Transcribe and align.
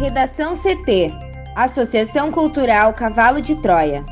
Redação 0.00 0.54
CT 0.56 1.12
Associação 1.54 2.32
Cultural 2.32 2.94
Cavalo 2.94 3.38
de 3.38 3.54
Troia. 3.56 4.02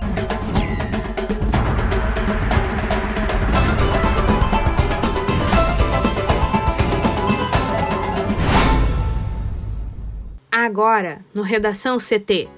Agora, 10.52 11.24
no 11.32 11.40
Redação 11.40 11.96
CT. 11.96 12.50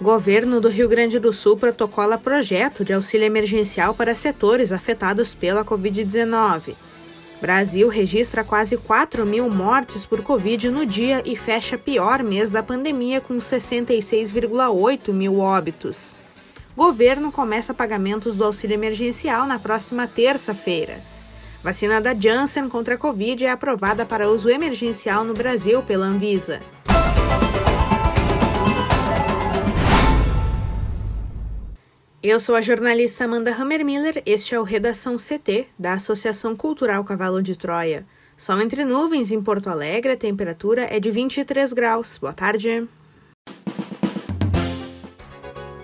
Governo 0.00 0.60
do 0.60 0.68
Rio 0.68 0.88
Grande 0.88 1.20
do 1.20 1.32
Sul 1.32 1.56
protocola 1.56 2.18
projeto 2.18 2.84
de 2.84 2.92
auxílio 2.92 3.26
emergencial 3.26 3.94
para 3.94 4.12
setores 4.16 4.72
afetados 4.72 5.32
pela 5.32 5.64
Covid-19. 5.64 6.74
Brasil 7.42 7.88
registra 7.88 8.44
quase 8.44 8.76
4 8.76 9.26
mil 9.26 9.50
mortes 9.50 10.06
por 10.06 10.22
Covid 10.22 10.70
no 10.70 10.86
dia 10.86 11.24
e 11.26 11.34
fecha 11.34 11.76
pior 11.76 12.22
mês 12.22 12.52
da 12.52 12.62
pandemia 12.62 13.20
com 13.20 13.36
66,8 13.38 15.12
mil 15.12 15.40
óbitos. 15.40 16.16
Governo 16.76 17.32
começa 17.32 17.74
pagamentos 17.74 18.36
do 18.36 18.44
auxílio 18.44 18.74
emergencial 18.74 19.44
na 19.44 19.58
próxima 19.58 20.06
terça-feira. 20.06 21.00
Vacina 21.64 22.00
da 22.00 22.14
Janssen 22.14 22.68
contra 22.68 22.94
a 22.94 22.98
Covid 22.98 23.44
é 23.44 23.50
aprovada 23.50 24.06
para 24.06 24.30
uso 24.30 24.48
emergencial 24.48 25.24
no 25.24 25.34
Brasil 25.34 25.82
pela 25.82 26.06
Anvisa. 26.06 26.60
Eu 32.22 32.38
sou 32.38 32.54
a 32.54 32.60
jornalista 32.60 33.24
Amanda 33.24 33.50
Hammermiller, 33.52 34.22
este 34.24 34.54
é 34.54 34.60
o 34.60 34.62
Redação 34.62 35.16
CT, 35.16 35.66
da 35.76 35.94
Associação 35.94 36.54
Cultural 36.54 37.02
Cavalo 37.02 37.42
de 37.42 37.58
Troia. 37.58 38.06
Sol 38.36 38.60
entre 38.60 38.84
nuvens 38.84 39.32
em 39.32 39.42
Porto 39.42 39.68
Alegre, 39.68 40.12
a 40.12 40.16
temperatura 40.16 40.82
é 40.82 41.00
de 41.00 41.10
23 41.10 41.72
graus. 41.72 42.18
Boa 42.18 42.32
tarde. 42.32 42.86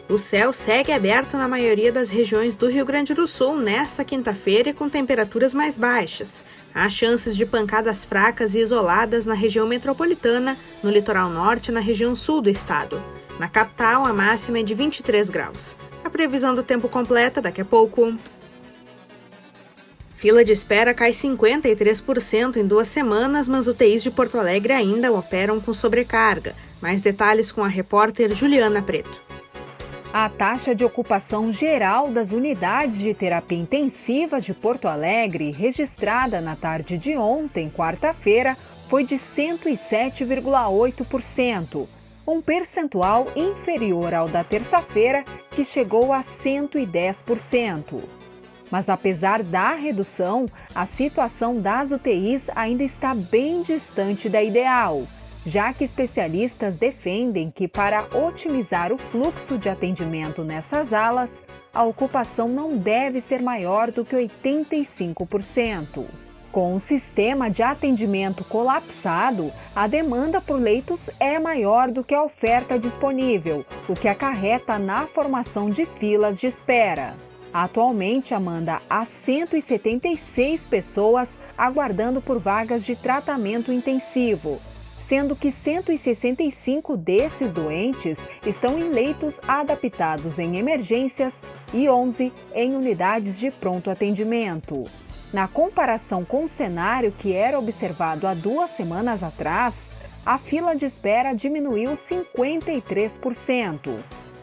O 0.08 0.16
céu 0.16 0.52
segue 0.52 0.92
aberto 0.92 1.36
na 1.36 1.48
maioria 1.48 1.90
das 1.90 2.08
regiões 2.08 2.54
do 2.54 2.68
Rio 2.68 2.86
Grande 2.86 3.14
do 3.14 3.26
Sul 3.26 3.56
nesta 3.56 4.04
quinta-feira 4.04 4.72
com 4.72 4.88
temperaturas 4.88 5.52
mais 5.52 5.76
baixas. 5.76 6.44
Há 6.72 6.88
chances 6.88 7.36
de 7.36 7.44
pancadas 7.44 8.04
fracas 8.04 8.54
e 8.54 8.60
isoladas 8.60 9.26
na 9.26 9.34
região 9.34 9.66
metropolitana, 9.66 10.56
no 10.84 10.90
litoral 10.90 11.28
norte 11.28 11.68
e 11.68 11.72
na 11.72 11.80
região 11.80 12.14
sul 12.14 12.40
do 12.40 12.48
estado. 12.48 13.02
Na 13.40 13.48
capital, 13.48 14.06
a 14.06 14.12
máxima 14.12 14.60
é 14.60 14.62
de 14.62 14.74
23 14.74 15.30
graus. 15.30 15.76
A 16.08 16.10
previsão 16.10 16.54
do 16.54 16.62
tempo 16.62 16.88
completa 16.88 17.42
daqui 17.42 17.60
a 17.60 17.64
pouco. 17.66 18.16
Fila 20.14 20.42
de 20.42 20.52
espera 20.52 20.94
cai 20.94 21.10
53% 21.10 22.56
em 22.56 22.66
duas 22.66 22.88
semanas, 22.88 23.46
mas 23.46 23.68
UTIs 23.68 24.02
de 24.02 24.10
Porto 24.10 24.38
Alegre 24.38 24.72
ainda 24.72 25.12
operam 25.12 25.60
com 25.60 25.74
sobrecarga. 25.74 26.56
Mais 26.80 27.02
detalhes 27.02 27.52
com 27.52 27.62
a 27.62 27.68
repórter 27.68 28.34
Juliana 28.34 28.80
Preto. 28.80 29.20
A 30.10 30.30
taxa 30.30 30.74
de 30.74 30.82
ocupação 30.82 31.52
geral 31.52 32.10
das 32.10 32.32
unidades 32.32 33.00
de 33.00 33.12
terapia 33.12 33.58
intensiva 33.58 34.40
de 34.40 34.54
Porto 34.54 34.88
Alegre, 34.88 35.50
registrada 35.50 36.40
na 36.40 36.56
tarde 36.56 36.96
de 36.96 37.18
ontem, 37.18 37.68
quarta-feira, 37.68 38.56
foi 38.88 39.04
de 39.04 39.16
107,8% 39.16 41.97
um 42.28 42.42
percentual 42.42 43.26
inferior 43.34 44.12
ao 44.12 44.28
da 44.28 44.44
terça-feira, 44.44 45.24
que 45.50 45.64
chegou 45.64 46.12
a 46.12 46.20
110%. 46.20 48.02
Mas 48.70 48.90
apesar 48.90 49.42
da 49.42 49.74
redução, 49.74 50.44
a 50.74 50.84
situação 50.84 51.58
das 51.58 51.90
UTIs 51.90 52.50
ainda 52.54 52.84
está 52.84 53.14
bem 53.14 53.62
distante 53.62 54.28
da 54.28 54.42
ideal, 54.42 55.04
já 55.46 55.72
que 55.72 55.84
especialistas 55.84 56.76
defendem 56.76 57.50
que, 57.50 57.66
para 57.66 58.04
otimizar 58.14 58.92
o 58.92 58.98
fluxo 58.98 59.56
de 59.56 59.70
atendimento 59.70 60.44
nessas 60.44 60.92
alas, 60.92 61.42
a 61.72 61.82
ocupação 61.82 62.46
não 62.46 62.76
deve 62.76 63.22
ser 63.22 63.40
maior 63.40 63.90
do 63.90 64.04
que 64.04 64.14
85%. 64.14 66.27
Com 66.50 66.74
um 66.74 66.80
sistema 66.80 67.50
de 67.50 67.62
atendimento 67.62 68.42
colapsado, 68.42 69.52
a 69.76 69.86
demanda 69.86 70.40
por 70.40 70.58
leitos 70.58 71.10
é 71.20 71.38
maior 71.38 71.90
do 71.90 72.02
que 72.02 72.14
a 72.14 72.22
oferta 72.22 72.78
disponível, 72.78 73.66
o 73.86 73.94
que 73.94 74.08
acarreta 74.08 74.78
na 74.78 75.06
formação 75.06 75.68
de 75.68 75.84
filas 75.84 76.40
de 76.40 76.46
espera. 76.46 77.14
Atualmente, 77.52 78.34
Amanda, 78.34 78.80
há 78.88 79.04
176 79.04 80.62
pessoas 80.62 81.38
aguardando 81.56 82.20
por 82.20 82.38
vagas 82.38 82.82
de 82.82 82.96
tratamento 82.96 83.70
intensivo, 83.70 84.58
sendo 84.98 85.36
que 85.36 85.52
165 85.52 86.96
desses 86.96 87.52
doentes 87.52 88.18
estão 88.46 88.78
em 88.78 88.90
leitos 88.90 89.38
adaptados 89.46 90.38
em 90.38 90.56
emergências 90.56 91.42
e 91.74 91.88
11 91.88 92.32
em 92.54 92.74
unidades 92.74 93.38
de 93.38 93.50
pronto 93.50 93.90
atendimento. 93.90 94.84
Na 95.32 95.46
comparação 95.46 96.24
com 96.24 96.44
o 96.44 96.48
cenário 96.48 97.12
que 97.12 97.34
era 97.34 97.58
observado 97.58 98.26
há 98.26 98.32
duas 98.32 98.70
semanas 98.70 99.22
atrás, 99.22 99.82
a 100.24 100.38
fila 100.38 100.74
de 100.74 100.86
espera 100.86 101.34
diminuiu 101.34 101.96
53%. 101.96 103.98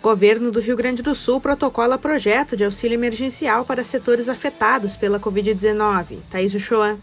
Governo 0.05 0.51
do 0.51 0.59
Rio 0.59 0.75
Grande 0.75 1.01
do 1.01 1.15
Sul 1.15 1.41
protocola 1.41 1.97
projeto 1.97 2.55
de 2.55 2.63
auxílio 2.63 2.93
emergencial 2.93 3.65
para 3.65 3.83
setores 3.83 4.29
afetados 4.29 4.95
pela 4.95 5.19
Covid-19. 5.19 6.19
Thaís 6.29 6.53
Uchoa. 6.53 6.99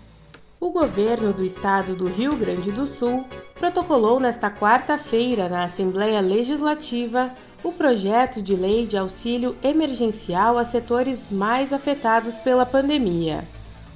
O 0.61 0.71
governo 0.71 1.33
do 1.33 1.45
estado 1.45 1.97
do 1.97 2.07
Rio 2.07 2.37
Grande 2.37 2.71
do 2.71 2.87
Sul 2.87 3.27
protocolou 3.59 4.21
nesta 4.21 4.49
quarta-feira 4.49 5.49
na 5.49 5.65
Assembleia 5.65 6.21
Legislativa 6.21 7.35
o 7.65 7.73
projeto 7.73 8.41
de 8.41 8.55
lei 8.55 8.87
de 8.87 8.97
auxílio 8.97 9.57
emergencial 9.65 10.57
a 10.57 10.63
setores 10.63 11.27
mais 11.29 11.73
afetados 11.73 12.37
pela 12.37 12.65
pandemia. 12.65 13.43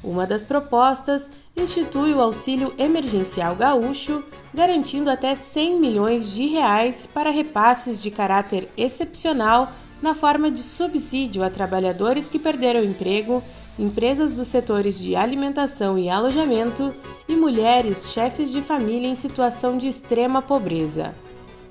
Uma 0.06 0.24
das 0.24 0.44
propostas 0.44 1.28
institui 1.56 2.14
o 2.14 2.20
auxílio 2.20 2.72
emergencial 2.78 3.56
gaúcho, 3.56 4.22
garantindo 4.54 5.10
até 5.10 5.34
100 5.34 5.80
milhões 5.80 6.30
de 6.30 6.46
reais 6.46 7.08
para 7.12 7.28
repasses 7.28 8.00
de 8.00 8.08
caráter 8.08 8.68
excepcional 8.76 9.68
na 10.00 10.14
forma 10.14 10.48
de 10.48 10.62
subsídio 10.62 11.42
a 11.42 11.50
trabalhadores 11.50 12.28
que 12.28 12.38
perderam 12.38 12.84
emprego, 12.84 13.42
empresas 13.76 14.34
dos 14.34 14.46
setores 14.46 14.96
de 14.96 15.16
alimentação 15.16 15.98
e 15.98 16.08
alojamento 16.08 16.94
e 17.28 17.34
mulheres 17.34 18.12
chefes 18.12 18.52
de 18.52 18.62
família 18.62 19.08
em 19.08 19.16
situação 19.16 19.76
de 19.76 19.88
extrema 19.88 20.40
pobreza. 20.40 21.16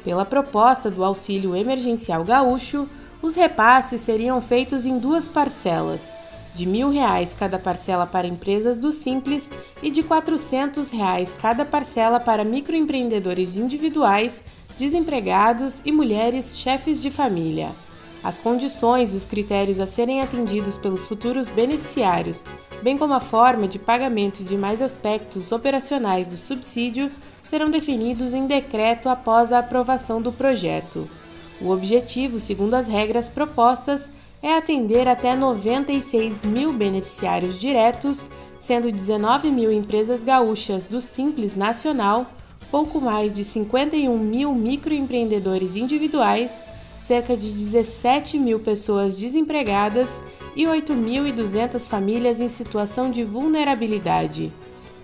Pela 0.04 0.26
proposta 0.26 0.92
do 0.92 1.06
auxílio 1.06 1.56
emergencial 1.56 2.26
gaúcho, 2.26 2.86
os 3.22 3.34
repasses 3.34 4.02
seriam 4.02 4.42
feitos 4.42 4.86
em 4.86 5.00
duas 5.00 5.26
parcelas 5.26 6.18
de 6.56 6.66
R$ 6.66 6.90
reais 6.92 7.36
cada 7.38 7.60
parcela 7.60 8.08
para 8.08 8.26
empresas 8.26 8.78
do 8.78 8.92
Simples 8.92 9.52
e 9.84 9.92
de 9.92 10.02
400 10.02 10.90
reais 10.90 11.36
cada 11.40 11.66
parcela 11.66 12.20
para 12.20 12.44
microempreendedores 12.44 13.58
individuais, 13.58 14.44
desempregados 14.78 15.82
e 15.84 15.92
mulheres 15.92 16.58
chefes 16.58 17.02
de 17.02 17.12
família. 17.12 17.72
As 18.24 18.40
condições 18.40 19.14
e 19.14 19.18
os 19.18 19.26
critérios 19.26 19.80
a 19.80 19.86
serem 19.86 20.22
atendidos 20.22 20.78
pelos 20.78 21.06
futuros 21.06 21.48
beneficiários, 21.48 22.44
bem 22.82 22.98
como 22.98 23.14
a 23.14 23.20
forma 23.20 23.68
de 23.68 23.78
pagamento 23.78 24.44
de 24.44 24.58
mais 24.58 24.82
aspectos 24.82 25.52
operacionais 25.52 26.28
do 26.28 26.38
subsídio, 26.38 27.12
serão 27.44 27.70
definidos 27.70 28.34
em 28.34 28.48
decreto 28.48 29.10
após 29.10 29.52
a 29.52 29.60
aprovação 29.60 30.22
do 30.22 30.32
projeto. 30.32 31.08
O 31.62 31.70
objetivo, 31.70 32.40
segundo 32.40 32.74
as 32.74 32.88
regras 32.88 33.30
propostas, 33.30 34.12
é 34.46 34.54
atender 34.54 35.08
até 35.08 35.36
96 35.36 36.44
mil 36.44 36.72
beneficiários 36.72 37.60
diretos, 37.60 38.30
sendo 38.62 38.92
19 38.92 39.50
mil 39.50 39.72
empresas 39.72 40.22
gaúchas 40.22 40.86
do 40.86 41.02
Simples 41.02 41.56
Nacional, 41.56 42.28
pouco 42.70 43.02
mais 43.02 43.34
de 43.34 43.44
51 43.44 44.16
mil 44.20 44.54
microempreendedores 44.54 45.76
individuais, 45.76 46.62
cerca 47.02 47.36
de 47.36 47.50
17 47.50 48.38
mil 48.38 48.60
pessoas 48.60 49.16
desempregadas 49.16 50.22
e 50.56 50.66
8.200 50.66 51.90
famílias 51.90 52.40
em 52.40 52.48
situação 52.48 53.10
de 53.10 53.24
vulnerabilidade. 53.24 54.54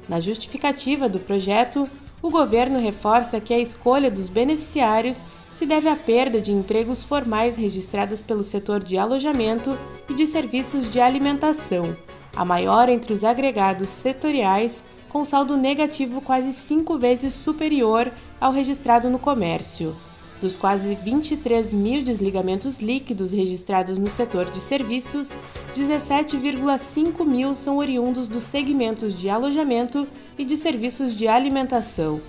Na 0.07 0.19
justificativa 0.19 1.09
do 1.09 1.17
projeto, 1.17 1.89
o 2.21 2.29
governo 2.29 2.79
reforça 2.79 3.41
que 3.41 3.55
a 3.55 3.59
escolha 3.59 4.11
dos 4.11 4.29
beneficiários 4.29 5.23
se 5.53 5.65
deve 5.65 5.89
à 5.89 5.95
perda 5.95 6.39
de 6.39 6.51
empregos 6.51 7.03
formais 7.03 7.57
registradas 7.57 8.21
pelo 8.21 8.43
setor 8.43 8.83
de 8.83 8.97
alojamento 8.97 9.77
e 10.09 10.13
de 10.13 10.25
serviços 10.25 10.89
de 10.91 10.99
alimentação, 10.99 11.95
a 12.35 12.45
maior 12.45 12.89
entre 12.89 13.13
os 13.13 13.23
agregados 13.23 13.89
setoriais, 13.89 14.83
com 15.09 15.25
saldo 15.25 15.57
negativo 15.57 16.21
quase 16.21 16.53
cinco 16.53 16.97
vezes 16.97 17.33
superior 17.33 18.11
ao 18.39 18.51
registrado 18.51 19.09
no 19.09 19.19
comércio. 19.19 19.95
Dos 20.41 20.57
quase 20.57 20.95
23 20.95 21.71
mil 21.71 22.01
desligamentos 22.01 22.79
líquidos 22.79 23.31
registrados 23.31 23.99
no 23.99 24.09
setor 24.09 24.45
de 24.45 24.59
serviços, 24.59 25.29
17,5 25.75 27.23
mil 27.23 27.55
são 27.55 27.77
oriundos 27.77 28.27
dos 28.27 28.45
segmentos 28.45 29.17
de 29.19 29.29
alojamento 29.29 30.07
e 30.39 30.43
de 30.43 30.57
serviços 30.57 31.15
de 31.15 31.27
alimentação. 31.27 32.19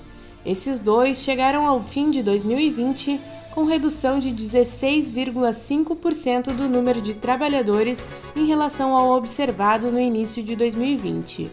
Esses 0.44 0.80
dois 0.80 1.18
chegaram 1.18 1.64
ao 1.66 1.82
fim 1.82 2.10
de 2.10 2.22
2020 2.22 3.18
com 3.54 3.64
redução 3.64 4.18
de 4.18 4.30
16,5% 4.30 6.52
do 6.54 6.68
número 6.68 7.00
de 7.00 7.14
trabalhadores 7.14 8.04
em 8.34 8.44
relação 8.46 8.96
ao 8.96 9.12
observado 9.12 9.92
no 9.92 10.00
início 10.00 10.42
de 10.42 10.56
2020. 10.56 11.48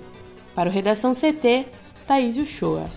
Para 0.55 0.69
o 0.69 0.73
Redação 0.73 1.11
CT, 1.11 1.67
Thaís 2.07 2.37
Uchoa. 2.37 2.87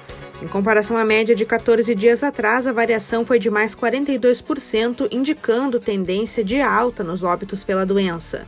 Em 0.42 0.48
comparação 0.48 0.96
à 0.96 1.04
média 1.04 1.36
de 1.36 1.44
14 1.44 1.94
dias 1.94 2.24
atrás, 2.24 2.66
a 2.66 2.72
variação 2.72 3.24
foi 3.24 3.38
de 3.38 3.50
mais 3.50 3.76
42%, 3.76 5.06
indicando 5.12 5.78
tendência 5.78 6.42
de 6.42 6.60
alta 6.60 7.04
nos 7.04 7.22
óbitos 7.22 7.62
pela 7.62 7.86
doença. 7.86 8.44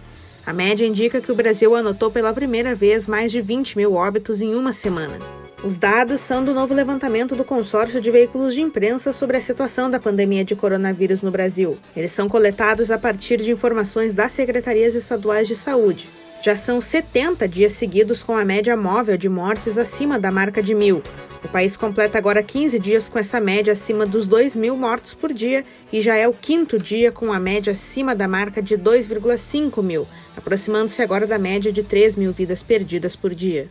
A 0.46 0.52
média 0.52 0.86
indica 0.86 1.22
que 1.22 1.32
o 1.32 1.34
Brasil 1.34 1.74
anotou 1.74 2.10
pela 2.10 2.32
primeira 2.32 2.74
vez 2.74 3.06
mais 3.06 3.32
de 3.32 3.40
20 3.40 3.78
mil 3.78 3.94
óbitos 3.94 4.42
em 4.42 4.54
uma 4.54 4.74
semana. 4.74 5.18
Os 5.64 5.78
dados 5.78 6.20
são 6.20 6.44
do 6.44 6.52
novo 6.52 6.74
levantamento 6.74 7.34
do 7.34 7.42
consórcio 7.42 7.98
de 7.98 8.10
veículos 8.10 8.52
de 8.52 8.60
imprensa 8.60 9.14
sobre 9.14 9.38
a 9.38 9.40
situação 9.40 9.88
da 9.88 9.98
pandemia 9.98 10.44
de 10.44 10.54
coronavírus 10.54 11.22
no 11.22 11.30
Brasil. 11.30 11.78
Eles 11.96 12.12
são 12.12 12.28
coletados 12.28 12.90
a 12.90 12.98
partir 12.98 13.38
de 13.38 13.50
informações 13.50 14.12
das 14.12 14.32
secretarias 14.32 14.94
estaduais 14.94 15.48
de 15.48 15.56
saúde. 15.56 16.10
Já 16.44 16.54
são 16.54 16.78
70 16.78 17.48
dias 17.48 17.72
seguidos 17.72 18.22
com 18.22 18.36
a 18.36 18.44
média 18.44 18.76
móvel 18.76 19.16
de 19.16 19.30
mortes 19.30 19.78
acima 19.78 20.18
da 20.18 20.30
marca 20.30 20.62
de 20.62 20.74
mil. 20.74 21.02
O 21.42 21.48
país 21.48 21.74
completa 21.74 22.18
agora 22.18 22.42
15 22.42 22.78
dias 22.78 23.08
com 23.08 23.18
essa 23.18 23.40
média 23.40 23.72
acima 23.72 24.04
dos 24.04 24.26
2 24.26 24.54
mil 24.54 24.76
mortos 24.76 25.14
por 25.14 25.32
dia 25.32 25.64
e 25.90 26.02
já 26.02 26.16
é 26.16 26.28
o 26.28 26.34
quinto 26.34 26.78
dia 26.78 27.10
com 27.10 27.32
a 27.32 27.40
média 27.40 27.72
acima 27.72 28.14
da 28.14 28.28
marca 28.28 28.60
de 28.60 28.76
2,5 28.76 29.82
mil, 29.82 30.06
aproximando-se 30.36 31.00
agora 31.00 31.26
da 31.26 31.38
média 31.38 31.72
de 31.72 31.82
3 31.82 32.14
mil 32.14 32.30
vidas 32.30 32.62
perdidas 32.62 33.16
por 33.16 33.34
dia. 33.34 33.70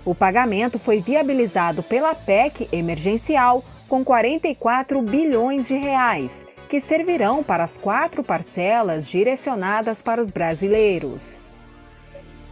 O 0.05 0.13
pagamento 0.13 0.77
foi 0.77 1.01
viabilizado 1.01 1.81
pela 1.81 2.13
PEC 2.13 2.69
emergencial 2.71 3.65
com 3.87 4.05
44 4.05 5.01
bilhões 5.01 5.67
de 5.67 5.73
reais, 5.73 6.45
que 6.69 6.79
servirão 6.79 7.41
para 7.41 7.63
as 7.63 7.75
quatro 7.75 8.23
parcelas 8.23 9.07
direcionadas 9.07 9.99
para 9.99 10.21
os 10.21 10.29
brasileiros. 10.29 11.44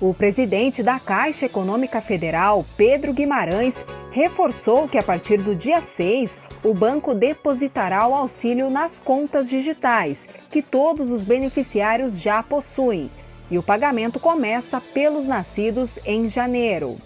O 0.03 0.13
presidente 0.13 0.83
da 0.83 0.99
Caixa 0.99 1.45
Econômica 1.45 2.01
Federal, 2.01 2.65
Pedro 2.75 3.13
Guimarães, 3.13 3.81
reforçou 4.11 4.85
que 4.85 4.97
a 4.97 5.01
partir 5.01 5.37
do 5.37 5.55
dia 5.55 5.79
6, 5.79 6.41
o 6.61 6.73
banco 6.73 7.15
depositará 7.15 8.05
o 8.05 8.13
auxílio 8.13 8.69
nas 8.69 8.99
contas 8.99 9.49
digitais, 9.49 10.27
que 10.51 10.61
todos 10.61 11.09
os 11.09 11.23
beneficiários 11.23 12.19
já 12.19 12.43
possuem, 12.43 13.09
e 13.49 13.57
o 13.57 13.63
pagamento 13.63 14.19
começa 14.19 14.81
pelos 14.81 15.25
nascidos 15.25 15.97
em 16.05 16.27
janeiro. 16.27 16.97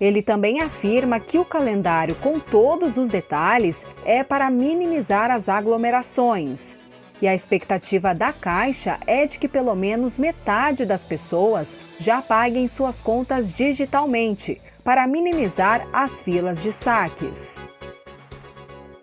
Ele 0.00 0.22
também 0.22 0.62
afirma 0.62 1.20
que 1.20 1.38
o 1.38 1.44
calendário 1.44 2.14
com 2.14 2.40
todos 2.40 2.96
os 2.96 3.10
detalhes 3.10 3.84
é 4.02 4.24
para 4.24 4.48
minimizar 4.48 5.30
as 5.30 5.46
aglomerações. 5.46 6.79
E 7.20 7.28
a 7.28 7.34
expectativa 7.34 8.14
da 8.14 8.32
Caixa 8.32 8.98
é 9.06 9.26
de 9.26 9.38
que 9.38 9.48
pelo 9.48 9.74
menos 9.74 10.16
metade 10.16 10.86
das 10.86 11.04
pessoas 11.04 11.74
já 11.98 12.22
paguem 12.22 12.66
suas 12.66 13.00
contas 13.00 13.52
digitalmente, 13.52 14.60
para 14.82 15.06
minimizar 15.06 15.86
as 15.92 16.20
filas 16.22 16.62
de 16.62 16.72
saques. 16.72 17.56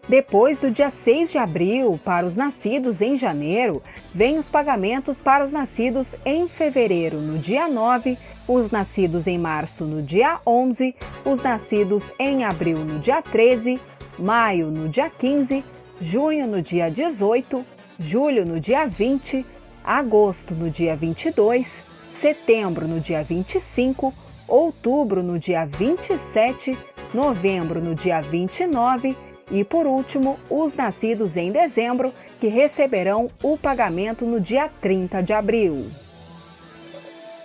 Depois 0.07 0.57
do 0.57 0.71
dia 0.71 0.89
6 0.89 1.31
de 1.31 1.37
abril, 1.37 1.99
para 2.03 2.25
os 2.25 2.35
nascidos 2.35 3.01
em 3.01 3.17
janeiro, 3.17 3.83
vêm 4.15 4.39
os 4.39 4.47
pagamentos 4.47 5.21
para 5.21 5.43
os 5.43 5.51
nascidos 5.51 6.15
em 6.25 6.47
fevereiro, 6.47 7.19
no 7.19 7.37
dia 7.37 7.67
9, 7.67 8.17
os 8.47 8.71
nascidos 8.71 9.27
em 9.27 9.37
março 9.37 9.83
no 9.83 10.01
dia 10.01 10.39
11, 10.47 10.95
os 11.25 11.43
nascidos 11.43 12.09
em 12.17 12.45
abril 12.45 12.77
no 12.77 12.99
dia 12.99 13.21
13, 13.21 13.77
maio 14.17 14.67
no 14.67 14.87
dia 14.87 15.09
15, 15.09 15.61
junho 16.01 16.47
no 16.47 16.61
dia 16.61 16.89
18, 16.89 17.65
julho 17.99 18.45
no 18.45 18.59
dia 18.59 18.85
20, 18.85 19.45
agosto 19.83 20.53
no 20.53 20.69
dia 20.69 20.95
22, 20.95 21.83
setembro 22.13 22.87
no 22.87 22.99
dia 22.99 23.23
25, 23.23 24.13
outubro 24.47 25.23
no 25.23 25.39
dia 25.39 25.65
27, 25.65 26.77
novembro 27.13 27.81
no 27.81 27.95
dia 27.95 28.21
29 28.21 29.15
e, 29.51 29.63
por 29.63 29.85
último, 29.85 30.37
os 30.49 30.73
nascidos 30.73 31.37
em 31.37 31.51
dezembro, 31.51 32.13
que 32.39 32.47
receberão 32.47 33.29
o 33.41 33.57
pagamento 33.57 34.25
no 34.25 34.39
dia 34.39 34.69
30 34.81 35.23
de 35.23 35.33
abril. 35.33 35.87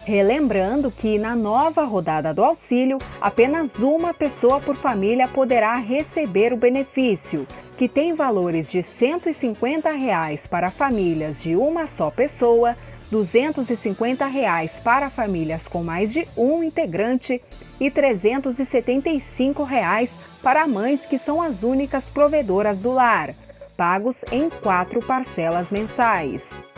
Relembrando 0.05 0.91
que 0.91 1.17
na 1.17 1.37
nova 1.37 1.85
rodada 1.85 2.35
do 2.35 2.43
auxílio, 2.43 2.99
apenas 3.21 3.79
uma 3.79 4.13
pessoa 4.13 4.59
por 4.59 4.75
família 4.75 5.29
poderá 5.29 5.75
receber 5.77 6.53
o 6.53 6.57
benefício, 6.57 7.47
que 7.79 7.89
tem 7.89 8.13
valores 8.13 8.69
de 8.69 8.83
150 8.83 9.93
reais 9.93 10.45
para 10.45 10.71
famílias 10.71 11.41
de 11.41 11.55
uma 11.55 11.87
só 11.87 12.11
pessoa, 12.11 12.77
250 13.13 14.27
reais 14.27 14.73
para 14.83 15.09
famílias 15.09 15.69
com 15.69 15.85
mais 15.85 16.13
de 16.13 16.27
um 16.37 16.65
integrante 16.65 17.41
e 17.79 17.89
375 17.89 19.63
reais 19.63 20.17
para 20.43 20.67
mães 20.67 21.07
que 21.07 21.19
são 21.19 21.41
as 21.41 21.63
únicas 21.63 22.09
provedoras 22.09 22.81
do 22.81 22.91
lar, 22.91 23.37
pagos 23.77 24.25
em 24.33 24.51
quatro 24.51 25.01
parcelas 25.01 25.71
mensais. 25.71 26.72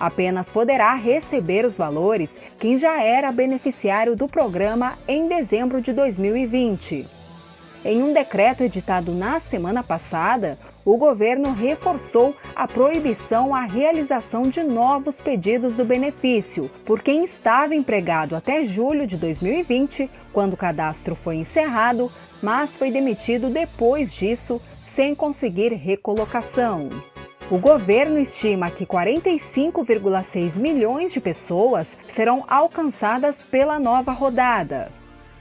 Apenas 0.00 0.48
poderá 0.48 0.94
receber 0.94 1.64
os 1.64 1.76
valores 1.76 2.30
quem 2.58 2.78
já 2.78 3.02
era 3.02 3.32
beneficiário 3.32 4.14
do 4.14 4.28
programa 4.28 4.94
em 5.08 5.28
dezembro 5.28 5.80
de 5.80 5.92
2020. 5.92 7.06
Em 7.84 8.02
um 8.02 8.12
decreto 8.12 8.62
editado 8.62 9.12
na 9.12 9.38
semana 9.38 9.82
passada, 9.82 10.58
o 10.84 10.96
governo 10.96 11.52
reforçou 11.52 12.34
a 12.54 12.66
proibição 12.66 13.54
à 13.54 13.62
realização 13.62 14.42
de 14.42 14.62
novos 14.62 15.20
pedidos 15.20 15.76
do 15.76 15.84
benefício 15.84 16.70
por 16.84 17.00
quem 17.00 17.24
estava 17.24 17.74
empregado 17.74 18.34
até 18.34 18.64
julho 18.64 19.06
de 19.06 19.16
2020, 19.16 20.10
quando 20.32 20.54
o 20.54 20.56
cadastro 20.56 21.14
foi 21.14 21.36
encerrado, 21.36 22.10
mas 22.42 22.74
foi 22.74 22.90
demitido 22.90 23.48
depois 23.50 24.12
disso 24.12 24.60
sem 24.82 25.14
conseguir 25.14 25.72
recolocação. 25.74 26.88
O 27.50 27.56
governo 27.56 28.18
estima 28.18 28.70
que 28.70 28.84
45,6 28.84 30.56
milhões 30.56 31.14
de 31.14 31.18
pessoas 31.18 31.96
serão 32.10 32.44
alcançadas 32.46 33.42
pela 33.42 33.80
nova 33.80 34.12
rodada. 34.12 34.92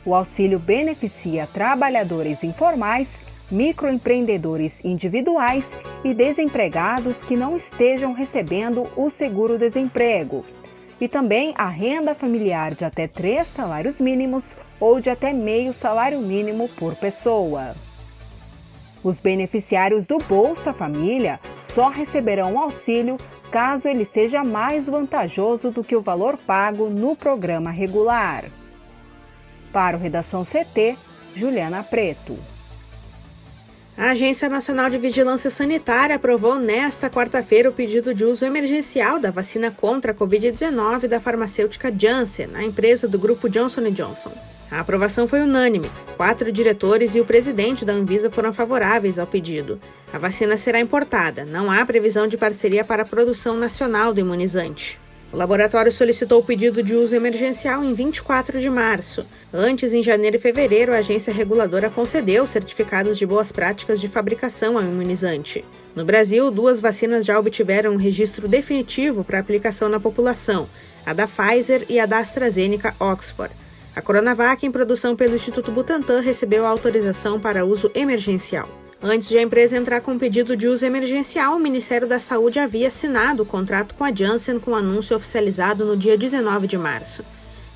O 0.06 0.16
auxílio 0.16 0.58
beneficia 0.58 1.50
trabalhadores 1.52 2.46
informais, 2.46 3.10
microempreendedores 3.52 4.80
individuais 4.86 5.70
e 6.02 6.14
desempregados 6.14 7.22
que 7.26 7.36
não 7.36 7.58
estejam 7.58 8.14
recebendo 8.14 8.88
o 8.96 9.10
seguro-desemprego, 9.10 10.46
e 11.02 11.10
também 11.10 11.54
a 11.58 11.68
renda 11.68 12.16
familiar 12.16 12.74
de 12.74 12.86
até 12.86 13.06
três 13.06 13.48
salários 13.48 14.00
mínimos 14.00 14.56
ou 14.80 15.02
de 15.02 15.10
até 15.10 15.34
meio 15.34 15.74
salário 15.74 16.22
mínimo 16.22 16.70
por 16.70 16.96
pessoa. 16.96 17.76
Os 19.04 19.20
beneficiários 19.20 20.06
do 20.06 20.18
Bolsa 20.18 20.74
Família 20.74 21.40
só 21.64 21.90
receberão 21.90 22.60
auxílio 22.60 23.18
caso 23.52 23.88
ele 23.88 24.06
seja 24.06 24.44
mais 24.44 24.88
vantajoso 24.88 25.72
do 25.72 25.84
que 25.84 25.96
o 25.96 26.02
valor 26.02 26.38
pago 26.38 26.90
no 26.90 27.16
programa 27.16 27.72
regular. 27.72 28.46
Para 29.72 29.96
o 29.96 30.00
Redação 30.00 30.44
CT, 30.44 30.98
Juliana 31.36 31.84
Preto. 31.84 32.38
A 33.98 34.12
Agência 34.12 34.48
Nacional 34.48 34.92
de 34.92 34.98
Vigilância 35.00 35.50
Sanitária 35.50 36.16
aprovou 36.16 36.60
nesta 36.60 37.10
quarta-feira 37.10 37.70
o 37.70 37.74
pedido 37.74 38.14
de 38.14 38.24
uso 38.24 38.46
emergencial 38.46 39.20
da 39.20 39.32
vacina 39.32 39.72
contra 39.72 40.12
a 40.12 40.16
Covid-19 40.16 41.08
da 41.08 41.20
farmacêutica 41.20 41.92
Janssen, 41.92 42.50
a 42.54 42.64
empresa 42.64 43.08
do 43.08 43.18
grupo 43.18 43.50
Johnson 43.50 43.90
Johnson. 43.90 44.32
A 44.70 44.82
aprovação 44.82 45.28
foi 45.28 45.42
unânime. 45.42 45.90
Quatro 46.18 46.52
diretores 46.52 47.16
e 47.16 47.22
o 47.22 47.26
presidente 47.26 47.86
da 47.86 47.94
Anvisa 47.94 48.30
foram 48.30 48.54
favoráveis 48.54 49.18
ao 49.18 49.26
pedido. 49.26 49.80
A 50.12 50.18
vacina 50.18 50.58
será 50.58 50.80
importada, 50.80 51.46
não 51.46 51.72
há 51.72 51.86
previsão 51.86 52.28
de 52.28 52.38
parceria 52.38 52.84
para 52.84 53.04
a 53.04 53.06
produção 53.06 53.56
nacional 53.56 54.14
do 54.14 54.20
imunizante. 54.20 55.00
O 55.32 55.36
laboratório 55.36 55.92
solicitou 55.92 56.40
o 56.40 56.44
pedido 56.44 56.82
de 56.82 56.96
uso 56.96 57.14
emergencial 57.14 57.84
em 57.84 57.94
24 57.94 58.62
de 58.62 58.70
março. 58.70 59.26
Antes, 59.54 59.94
em 59.94 60.02
janeiro 60.02 60.38
e 60.38 60.40
fevereiro, 60.40 60.94
a 60.94 60.98
agência 60.98 61.34
reguladora 61.34 61.90
concedeu 61.90 62.48
certificados 62.48 63.18
de 63.18 63.26
boas 63.26 63.52
práticas 63.52 64.00
de 64.00 64.08
fabricação 64.08 64.78
ao 64.78 64.84
imunizante. 64.84 65.66
No 65.94 66.06
Brasil, 66.06 66.50
duas 66.50 66.80
vacinas 66.80 67.26
já 67.26 67.38
obtiveram 67.38 67.92
um 67.92 67.98
registro 67.98 68.48
definitivo 68.48 69.22
para 69.24 69.40
aplicação 69.40 69.90
na 69.90 70.00
população: 70.00 70.70
a 71.06 71.12
da 71.12 71.28
Pfizer 71.28 71.86
e 71.90 72.00
a 72.00 72.06
da 72.06 72.20
AstraZeneca 72.20 72.96
Oxford. 72.98 73.54
A 73.98 74.02
Coronavac, 74.04 74.64
em 74.64 74.70
produção 74.70 75.16
pelo 75.16 75.36
Instituto 75.36 75.72
Butantan, 75.72 76.20
recebeu 76.20 76.68
autorização 76.68 77.40
para 77.40 77.66
uso 77.66 77.90
emergencial. 77.96 78.70
Antes 79.02 79.28
de 79.28 79.40
a 79.40 79.42
empresa 79.42 79.76
entrar 79.76 80.02
com 80.02 80.20
pedido 80.20 80.56
de 80.56 80.68
uso 80.68 80.86
emergencial, 80.86 81.56
o 81.56 81.60
Ministério 81.60 82.08
da 82.08 82.20
Saúde 82.20 82.60
havia 82.60 82.90
assinado 82.90 83.42
o 83.42 83.46
contrato 83.46 83.96
com 83.96 84.04
a 84.04 84.14
Janssen 84.14 84.60
com 84.60 84.76
anúncio 84.76 85.18
oficializado 85.18 85.84
no 85.84 85.98
dia 85.98 86.16
19 86.16 86.68
de 86.68 86.78
março. 86.78 87.26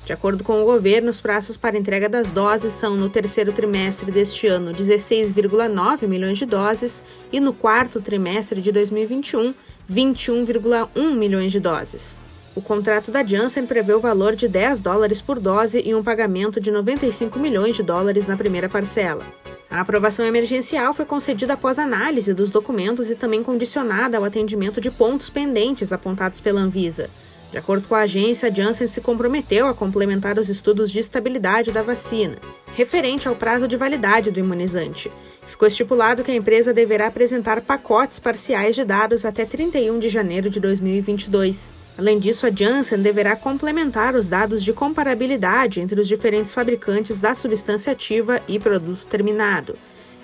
De 0.04 0.12
acordo 0.12 0.44
com 0.44 0.62
o 0.62 0.64
governo, 0.64 1.10
os 1.10 1.20
prazos 1.20 1.56
para 1.56 1.76
entrega 1.76 2.08
das 2.08 2.30
doses 2.30 2.72
são 2.72 2.94
no 2.94 3.10
terceiro 3.10 3.52
trimestre 3.52 4.12
deste 4.12 4.46
ano 4.46 4.70
16,9 4.70 6.06
milhões 6.06 6.38
de 6.38 6.46
doses 6.46 7.02
e 7.32 7.40
no 7.40 7.52
quarto 7.52 8.00
trimestre 8.00 8.60
de 8.60 8.70
2021 8.70 9.52
21,1 9.90 11.16
milhões 11.16 11.50
de 11.50 11.58
doses. 11.58 12.22
O 12.54 12.60
contrato 12.60 13.10
da 13.10 13.24
Janssen 13.24 13.64
prevê 13.64 13.94
o 13.94 14.00
valor 14.00 14.36
de 14.36 14.46
10 14.46 14.80
dólares 14.80 15.22
por 15.22 15.38
dose 15.38 15.82
e 15.84 15.94
um 15.94 16.02
pagamento 16.02 16.60
de 16.60 16.70
95 16.70 17.38
milhões 17.38 17.74
de 17.74 17.82
dólares 17.82 18.26
na 18.26 18.36
primeira 18.36 18.68
parcela. 18.68 19.24
A 19.70 19.80
aprovação 19.80 20.26
emergencial 20.26 20.92
foi 20.92 21.06
concedida 21.06 21.54
após 21.54 21.78
análise 21.78 22.34
dos 22.34 22.50
documentos 22.50 23.10
e 23.10 23.14
também 23.14 23.42
condicionada 23.42 24.18
ao 24.18 24.24
atendimento 24.24 24.82
de 24.82 24.90
pontos 24.90 25.30
pendentes 25.30 25.94
apontados 25.94 26.40
pela 26.40 26.60
Anvisa. 26.60 27.08
De 27.50 27.56
acordo 27.56 27.88
com 27.88 27.94
a 27.94 28.02
agência, 28.02 28.50
a 28.50 28.52
Janssen 28.52 28.86
se 28.86 29.00
comprometeu 29.00 29.66
a 29.66 29.74
complementar 29.74 30.38
os 30.38 30.50
estudos 30.50 30.90
de 30.90 30.98
estabilidade 30.98 31.72
da 31.72 31.82
vacina, 31.82 32.36
referente 32.76 33.26
ao 33.26 33.34
prazo 33.34 33.66
de 33.66 33.78
validade 33.78 34.30
do 34.30 34.40
imunizante. 34.40 35.10
Ficou 35.46 35.66
estipulado 35.66 36.22
que 36.22 36.30
a 36.30 36.36
empresa 36.36 36.74
deverá 36.74 37.06
apresentar 37.06 37.62
pacotes 37.62 38.18
parciais 38.18 38.74
de 38.74 38.84
dados 38.84 39.24
até 39.24 39.46
31 39.46 39.98
de 39.98 40.10
janeiro 40.10 40.50
de 40.50 40.60
2022. 40.60 41.81
Além 41.96 42.18
disso, 42.18 42.46
a 42.46 42.50
Janssen 42.50 42.98
deverá 42.98 43.36
complementar 43.36 44.14
os 44.14 44.28
dados 44.28 44.64
de 44.64 44.72
comparabilidade 44.72 45.80
entre 45.80 46.00
os 46.00 46.08
diferentes 46.08 46.54
fabricantes 46.54 47.20
da 47.20 47.34
substância 47.34 47.92
ativa 47.92 48.40
e 48.48 48.58
produto 48.58 49.04
terminado. 49.06 49.76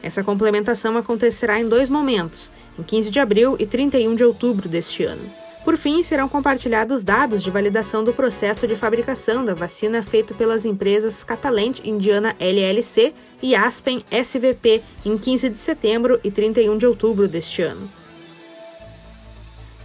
Essa 0.03 0.25
complementação 0.25 0.97
acontecerá 0.97 1.61
em 1.61 1.69
dois 1.69 1.89
momentos, 1.89 2.51
em 2.79 2.83
15 2.83 3.11
de 3.11 3.21
abril 3.21 3.57
e 3.59 3.67
31 3.67 4.15
de 4.15 4.25
outubro 4.25 4.69
deste 4.69 5.05
ano. 5.05 5.23
Por 5.65 5.77
fim, 5.77 6.03
serão 6.03 6.29
compartilhados 6.29 7.05
dados 7.05 7.43
de 7.43 7.51
validação 7.51 8.03
do 8.03 8.15
processo 8.15 8.67
de 8.67 8.75
fabricação 8.75 9.45
da 9.45 9.53
vacina 9.53 10.03
feito 10.03 10.35
pelas 10.35 10.65
empresas 10.65 11.23
Catalent 11.23 11.81
Indiana 11.85 12.35
LLC 12.41 13.13
e 13.43 13.55
Aspen 13.55 14.03
SVP 14.11 14.83
em 15.05 15.19
15 15.19 15.51
de 15.51 15.59
setembro 15.59 16.19
e 16.25 16.31
31 16.31 16.79
de 16.79 16.87
outubro 16.87 17.29
deste 17.29 17.61
ano. 17.61 17.91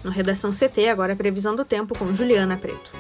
No 0.04 0.12
Redação 0.12 0.52
CT, 0.52 0.90
agora 0.90 1.14
a 1.14 1.16
previsão 1.16 1.56
do 1.56 1.64
tempo 1.64 1.98
com 1.98 2.14
Juliana 2.14 2.58
Preto. 2.58 2.92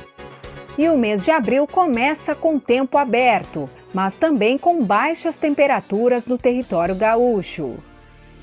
E 0.77 0.87
o 0.89 0.97
mês 0.97 1.23
de 1.23 1.31
abril 1.31 1.67
começa 1.67 2.33
com 2.33 2.57
tempo 2.57 2.97
aberto, 2.97 3.69
mas 3.93 4.17
também 4.17 4.57
com 4.57 4.83
baixas 4.83 5.37
temperaturas 5.37 6.25
no 6.25 6.37
território 6.37 6.95
gaúcho. 6.95 7.75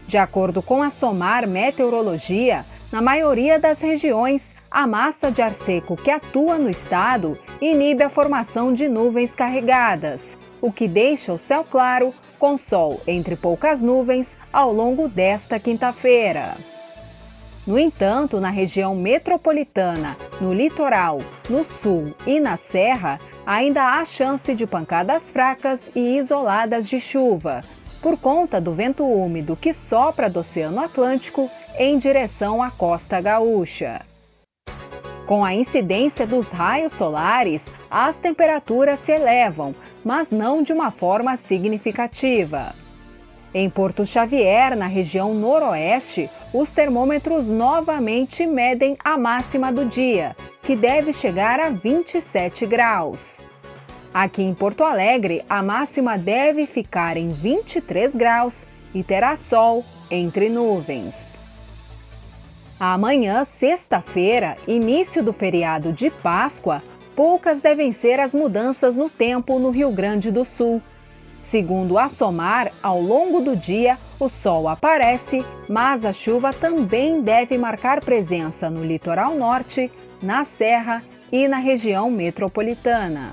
De 0.07 0.19
acordo 0.19 0.61
com 0.61 0.83
a 0.83 0.90
SOMAR 0.90 1.49
Meteorologia, 1.49 2.64
na 2.93 3.00
maioria 3.00 3.59
das 3.59 3.81
regiões, 3.81 4.52
a 4.71 4.87
massa 4.87 5.31
de 5.31 5.43
ar 5.43 5.55
seco 5.55 5.97
que 5.97 6.11
atua 6.11 6.59
no 6.59 6.71
estado 6.71 7.37
inibe 7.61 8.02
a 8.02 8.11
formação 8.11 8.73
de 8.73 8.88
nuvens 8.88 9.35
carregadas, 9.35 10.37
o 10.61 10.71
que 10.71 10.87
deixa 10.87 11.33
o 11.33 11.38
céu 11.38 11.64
claro, 11.69 12.12
com 12.38 12.57
sol 12.57 13.00
entre 13.07 13.35
poucas 13.35 13.83
nuvens, 13.83 14.37
ao 14.52 14.73
longo 14.73 15.09
desta 15.09 15.59
quinta-feira. 15.59 16.55
No 17.71 17.79
entanto, 17.79 18.41
na 18.41 18.50
região 18.50 18.97
metropolitana, 18.97 20.17
no 20.41 20.53
litoral, 20.53 21.21
no 21.49 21.65
sul 21.65 22.12
e 22.27 22.41
na 22.41 22.57
serra, 22.57 23.21
ainda 23.47 23.95
há 23.95 24.05
chance 24.05 24.53
de 24.57 24.67
pancadas 24.67 25.31
fracas 25.31 25.89
e 25.95 26.17
isoladas 26.17 26.89
de 26.89 27.00
chuva, 27.00 27.62
por 28.03 28.19
conta 28.19 28.61
do 28.61 28.73
vento 28.73 29.05
úmido 29.05 29.55
que 29.55 29.73
sopra 29.73 30.29
do 30.29 30.41
Oceano 30.41 30.81
Atlântico 30.81 31.49
em 31.79 31.97
direção 31.97 32.61
à 32.61 32.73
costa 32.73 33.21
gaúcha. 33.21 34.05
Com 35.25 35.45
a 35.45 35.55
incidência 35.55 36.27
dos 36.27 36.50
raios 36.50 36.93
solares, 36.95 37.65
as 37.89 38.19
temperaturas 38.19 38.99
se 38.99 39.12
elevam, 39.12 39.77
mas 40.05 40.33
não 40.33 40.61
de 40.61 40.73
uma 40.73 40.91
forma 40.91 41.37
significativa. 41.37 42.75
Em 43.52 43.69
Porto 43.69 44.07
Xavier, 44.07 44.76
na 44.76 44.87
região 44.87 45.35
noroeste, 45.35 46.30
os 46.52 46.71
termômetros 46.71 47.49
novamente 47.49 48.47
medem 48.47 48.97
a 49.02 49.19
máxima 49.19 49.73
do 49.73 49.85
dia, 49.85 50.37
que 50.62 50.76
deve 50.76 51.12
chegar 51.12 51.59
a 51.59 51.69
27 51.69 52.64
graus. 52.64 53.40
Aqui 54.14 54.42
em 54.42 54.54
Porto 54.54 54.85
Alegre, 54.85 55.45
a 55.49 55.62
máxima 55.62 56.16
deve 56.16 56.66
ficar 56.66 57.16
em 57.16 57.33
23 57.33 58.14
graus 58.14 58.64
e 58.95 59.02
terá 59.02 59.37
sol 59.37 59.85
entre 60.11 60.49
nuvens. 60.49 61.16
Amanhã, 62.78 63.45
sexta-feira, 63.45 64.57
início 64.66 65.23
do 65.23 65.33
feriado 65.33 65.92
de 65.92 66.09
Páscoa, 66.09 66.83
poucas 67.14 67.61
devem 67.61 67.92
ser 67.92 68.19
as 68.19 68.33
mudanças 68.33 68.97
no 68.97 69.11
tempo 69.11 69.59
no 69.59 69.71
Rio 69.71 69.90
Grande 69.90 70.30
do 70.30 70.45
Sul. 70.45 70.80
Segundo 71.43 71.99
a 71.99 72.09
SOMAR, 72.09 72.71
ao 72.83 73.01
longo 73.01 73.41
do 73.41 73.57
dia 73.57 73.99
o 74.19 74.29
sol 74.29 74.69
aparece, 74.69 75.45
mas 75.69 76.05
a 76.05 76.13
chuva 76.13 76.53
também 76.53 77.23
deve 77.23 77.57
marcar 77.57 78.01
presença 78.01 78.69
no 78.69 78.85
litoral 78.85 79.35
norte, 79.35 79.91
na 80.23 80.45
Serra 80.45 81.03
e 81.33 81.49
na 81.49 81.57
região 81.57 82.11
metropolitana. 82.11 83.33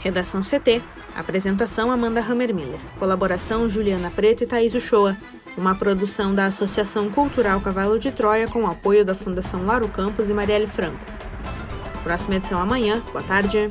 Redação 0.00 0.42
CT. 0.42 0.82
Apresentação 1.16 1.90
Amanda 1.90 2.20
Hammermiller. 2.20 2.78
Colaboração 2.98 3.68
Juliana 3.68 4.10
Preto 4.10 4.44
e 4.44 4.46
Thaís 4.46 4.74
Uchoa. 4.74 5.16
Uma 5.56 5.74
produção 5.74 6.32
da 6.32 6.46
Associação 6.46 7.10
Cultural 7.10 7.60
Cavalo 7.60 7.98
de 7.98 8.12
Troia 8.12 8.46
com 8.46 8.66
apoio 8.66 9.04
da 9.04 9.14
Fundação 9.14 9.64
Laro 9.64 9.88
Campos 9.88 10.30
e 10.30 10.32
Marielle 10.32 10.68
Franco. 10.68 11.04
Próxima 12.04 12.36
edição 12.36 12.60
amanhã. 12.60 13.02
Boa 13.12 13.24
tarde. 13.24 13.68